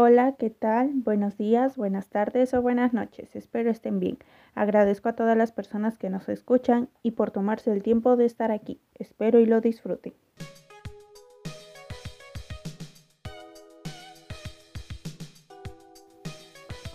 [0.00, 0.92] Hola, ¿qué tal?
[0.94, 3.34] Buenos días, buenas tardes o buenas noches.
[3.34, 4.18] Espero estén bien.
[4.54, 8.52] Agradezco a todas las personas que nos escuchan y por tomarse el tiempo de estar
[8.52, 8.80] aquí.
[8.94, 10.12] Espero y lo disfruten.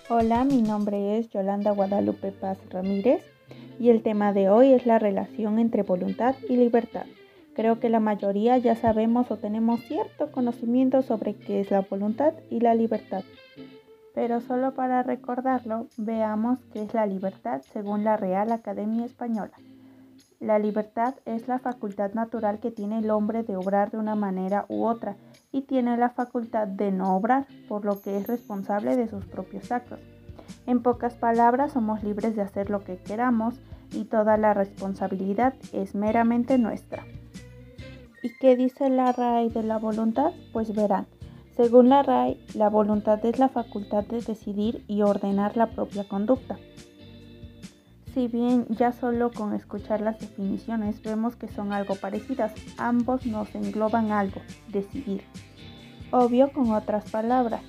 [0.09, 3.21] Hola, mi nombre es Yolanda Guadalupe Paz Ramírez
[3.81, 7.07] y el tema de hoy es la relación entre voluntad y libertad.
[7.55, 12.33] Creo que la mayoría ya sabemos o tenemos cierto conocimiento sobre qué es la voluntad
[12.49, 13.23] y la libertad.
[14.16, 19.53] Pero solo para recordarlo, veamos qué es la libertad según la Real Academia Española.
[20.39, 24.65] La libertad es la facultad natural que tiene el hombre de obrar de una manera
[24.67, 25.15] u otra
[25.51, 29.71] y tiene la facultad de no obrar, por lo que es responsable de sus propios
[29.71, 29.99] actos.
[30.65, 33.55] En pocas palabras, somos libres de hacer lo que queramos
[33.91, 37.05] y toda la responsabilidad es meramente nuestra.
[38.23, 40.32] ¿Y qué dice la RAI de la voluntad?
[40.54, 41.08] Pues verán,
[41.58, 46.57] según la RAI, la voluntad es la facultad de decidir y ordenar la propia conducta.
[48.13, 53.54] Si bien ya solo con escuchar las definiciones vemos que son algo parecidas, ambos nos
[53.55, 55.24] engloban algo, decidir.
[56.12, 57.62] Obvio con otras palabras,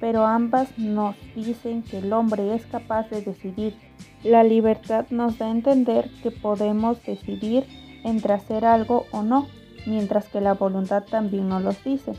[0.00, 3.76] pero ambas nos dicen que el hombre es capaz de decidir.
[4.24, 7.66] La libertad nos da a entender que podemos decidir
[8.02, 9.46] entre hacer algo o no,
[9.86, 12.12] mientras que la voluntad también nos los dice,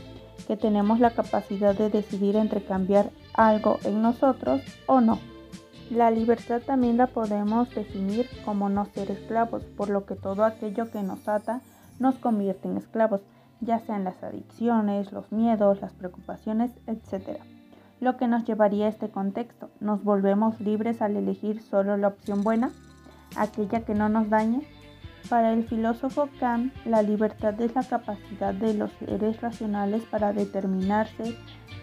[0.46, 5.18] que tenemos la capacidad de decidir entre cambiar algo en nosotros o no.
[5.90, 10.90] La libertad también la podemos definir como no ser esclavos, por lo que todo aquello
[10.90, 11.60] que nos ata
[11.98, 13.20] nos convierte en esclavos,
[13.60, 17.38] ya sean las adicciones, los miedos, las preocupaciones, etc.
[18.00, 22.42] Lo que nos llevaría a este contexto, nos volvemos libres al elegir solo la opción
[22.42, 22.70] buena,
[23.36, 24.66] aquella que no nos dañe,
[25.28, 31.36] para el filósofo Kant, la libertad es la capacidad de los seres racionales para determinarse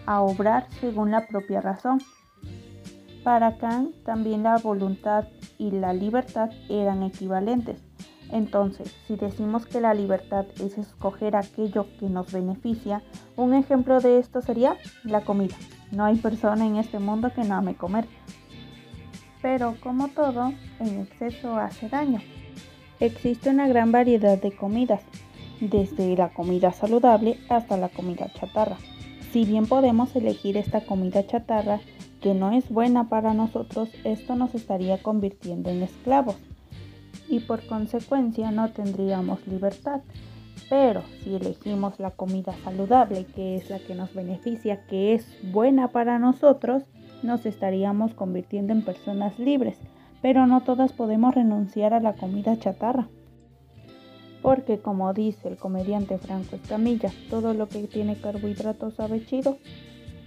[0.06, 2.00] a obrar según la propia razón.
[3.24, 7.82] Para Kant también la voluntad y la libertad eran equivalentes.
[8.30, 13.02] Entonces, si decimos que la libertad es escoger aquello que nos beneficia,
[13.36, 15.54] un ejemplo de esto sería la comida.
[15.90, 18.06] No hay persona en este mundo que no ame comer.
[19.42, 22.20] Pero como todo, en exceso hace daño.
[23.02, 25.02] Existe una gran variedad de comidas,
[25.60, 28.76] desde la comida saludable hasta la comida chatarra.
[29.32, 31.80] Si bien podemos elegir esta comida chatarra
[32.20, 36.36] que no es buena para nosotros, esto nos estaría convirtiendo en esclavos
[37.28, 40.02] y por consecuencia no tendríamos libertad.
[40.70, 45.88] Pero si elegimos la comida saludable, que es la que nos beneficia, que es buena
[45.88, 46.84] para nosotros,
[47.24, 49.76] nos estaríamos convirtiendo en personas libres
[50.22, 53.08] pero no todas podemos renunciar a la comida chatarra.
[54.40, 59.58] Porque como dice el comediante Franco Escamilla, todo lo que tiene carbohidratos sabe chido.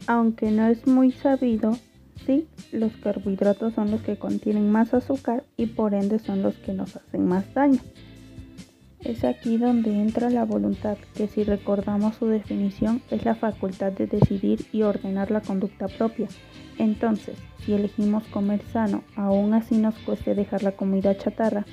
[0.08, 1.78] Aunque no es muy sabido,
[2.26, 6.74] sí, los carbohidratos son los que contienen más azúcar y por ende son los que
[6.74, 7.80] nos hacen más daño.
[9.00, 14.08] Es aquí donde entra la voluntad, que si recordamos su definición es la facultad de
[14.08, 16.28] decidir y ordenar la conducta propia.
[16.78, 21.66] Entonces, si elegimos comer sano, aún así nos cueste dejar la comida chatarra,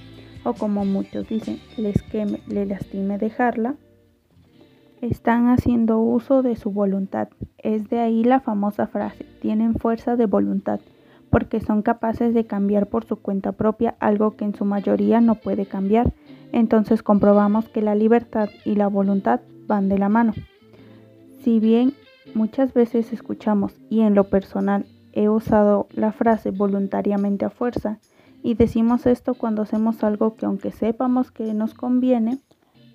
[0.45, 3.77] o como muchos dicen, les queme, le lastime dejarla,
[5.01, 7.29] están haciendo uso de su voluntad.
[7.59, 10.81] Es de ahí la famosa frase, tienen fuerza de voluntad,
[11.31, 15.37] porque son capaces de cambiar por su cuenta propia algo que en su mayoría no
[15.37, 16.13] puede cambiar
[16.53, 20.35] entonces comprobamos que la libertad y la voluntad van de la mano.
[21.43, 21.95] Si bien
[22.35, 27.99] muchas veces escuchamos y en lo personal he usado la frase voluntariamente a fuerza
[28.43, 32.39] y decimos esto cuando hacemos algo que aunque sepamos que nos conviene,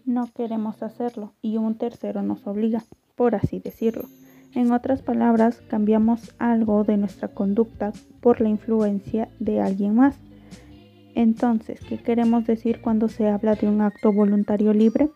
[0.05, 2.83] no queremos hacerlo y un tercero nos obliga,
[3.15, 4.05] por así decirlo.
[4.53, 10.17] En otras palabras, cambiamos algo de nuestra conducta por la influencia de alguien más.
[11.13, 15.09] Entonces, ¿qué queremos decir cuando se habla de un acto voluntario libre?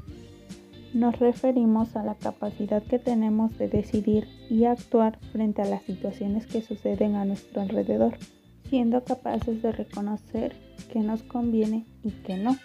[0.94, 6.48] Nos referimos a la capacidad que tenemos de decidir y actuar frente a las situaciones
[6.48, 8.18] que suceden a nuestro alrededor,
[8.70, 10.54] siendo capaces de reconocer
[10.92, 12.58] qué nos conviene y qué no.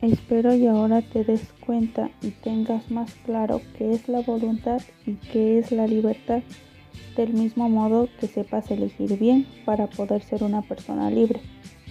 [0.00, 5.16] Espero y ahora te des cuenta y tengas más claro qué es la voluntad y
[5.16, 6.42] qué es la libertad,
[7.18, 11.40] del mismo modo que sepas elegir bien para poder ser una persona libre.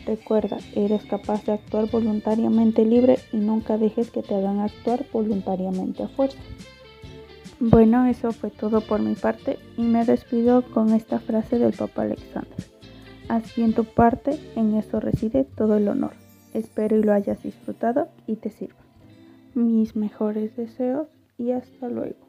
[0.09, 6.01] Recuerda, eres capaz de actuar voluntariamente libre y nunca dejes que te hagan actuar voluntariamente
[6.01, 6.39] a fuerza.
[7.59, 12.01] Bueno, eso fue todo por mi parte y me despido con esta frase del Papa
[12.01, 12.57] Alexander.
[13.27, 16.13] Haz bien tu parte, en eso reside todo el honor.
[16.55, 18.81] Espero y lo hayas disfrutado y te sirva.
[19.53, 21.07] Mis mejores deseos
[21.37, 22.28] y hasta luego.